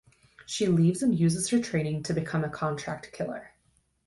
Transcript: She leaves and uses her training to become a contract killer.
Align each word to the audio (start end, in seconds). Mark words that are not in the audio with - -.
She 0.47 0.65
leaves 0.65 1.03
and 1.03 1.13
uses 1.13 1.49
her 1.49 1.59
training 1.59 2.01
to 2.05 2.13
become 2.15 2.43
a 2.43 2.49
contract 2.49 3.11
killer. 3.11 3.53